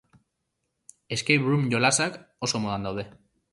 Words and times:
Escape-room 1.17 1.69
jolasak 1.75 2.19
oso 2.49 2.65
modan 2.67 2.91
daude. 2.91 3.07